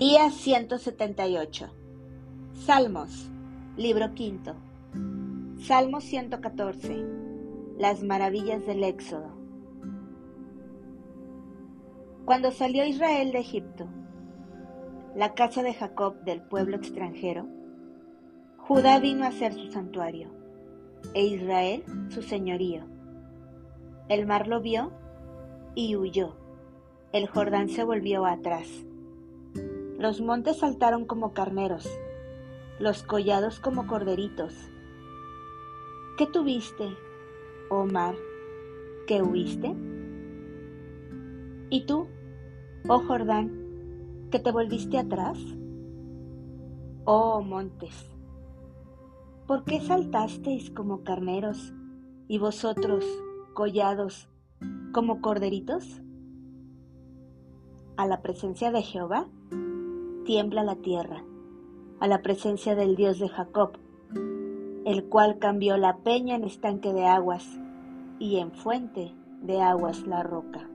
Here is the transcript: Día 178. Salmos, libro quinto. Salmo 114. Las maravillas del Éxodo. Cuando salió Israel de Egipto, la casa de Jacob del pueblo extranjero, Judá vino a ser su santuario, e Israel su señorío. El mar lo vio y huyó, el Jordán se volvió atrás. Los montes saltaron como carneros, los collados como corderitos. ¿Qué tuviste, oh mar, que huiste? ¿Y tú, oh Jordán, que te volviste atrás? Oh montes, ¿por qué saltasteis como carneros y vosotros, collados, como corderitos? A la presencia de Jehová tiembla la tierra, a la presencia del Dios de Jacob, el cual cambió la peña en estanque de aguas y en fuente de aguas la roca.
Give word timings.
Día 0.00 0.30
178. 0.30 1.68
Salmos, 2.54 3.30
libro 3.76 4.14
quinto. 4.14 4.54
Salmo 5.58 6.00
114. 6.00 7.04
Las 7.76 8.02
maravillas 8.02 8.64
del 8.64 8.82
Éxodo. 8.82 9.28
Cuando 12.24 12.50
salió 12.50 12.86
Israel 12.86 13.30
de 13.32 13.40
Egipto, 13.40 13.88
la 15.14 15.34
casa 15.34 15.62
de 15.62 15.74
Jacob 15.74 16.14
del 16.24 16.40
pueblo 16.40 16.76
extranjero, 16.76 17.46
Judá 18.56 19.00
vino 19.00 19.26
a 19.26 19.32
ser 19.32 19.52
su 19.52 19.70
santuario, 19.70 20.30
e 21.12 21.26
Israel 21.26 21.84
su 22.08 22.22
señorío. 22.22 22.86
El 24.08 24.24
mar 24.24 24.48
lo 24.48 24.62
vio 24.62 24.92
y 25.74 25.94
huyó, 25.94 26.38
el 27.12 27.28
Jordán 27.28 27.68
se 27.68 27.84
volvió 27.84 28.24
atrás. 28.24 28.86
Los 30.00 30.22
montes 30.22 30.60
saltaron 30.60 31.04
como 31.04 31.34
carneros, 31.34 31.86
los 32.78 33.02
collados 33.02 33.60
como 33.60 33.86
corderitos. 33.86 34.54
¿Qué 36.16 36.26
tuviste, 36.26 36.88
oh 37.68 37.84
mar, 37.84 38.14
que 39.06 39.20
huiste? 39.20 39.76
¿Y 41.68 41.84
tú, 41.84 42.08
oh 42.88 43.00
Jordán, 43.00 43.52
que 44.30 44.38
te 44.38 44.50
volviste 44.50 44.96
atrás? 44.96 45.36
Oh 47.04 47.42
montes, 47.42 48.10
¿por 49.46 49.64
qué 49.64 49.82
saltasteis 49.82 50.70
como 50.70 51.04
carneros 51.04 51.74
y 52.26 52.38
vosotros, 52.38 53.04
collados, 53.52 54.30
como 54.94 55.20
corderitos? 55.20 56.00
A 57.98 58.06
la 58.06 58.22
presencia 58.22 58.72
de 58.72 58.80
Jehová 58.80 59.28
tiembla 60.30 60.62
la 60.62 60.76
tierra, 60.76 61.24
a 61.98 62.06
la 62.06 62.22
presencia 62.22 62.76
del 62.76 62.94
Dios 62.94 63.18
de 63.18 63.28
Jacob, 63.28 63.72
el 64.84 65.02
cual 65.06 65.40
cambió 65.40 65.76
la 65.76 65.96
peña 65.96 66.36
en 66.36 66.44
estanque 66.44 66.92
de 66.92 67.04
aguas 67.04 67.44
y 68.20 68.36
en 68.36 68.52
fuente 68.52 69.12
de 69.42 69.60
aguas 69.60 70.06
la 70.06 70.22
roca. 70.22 70.68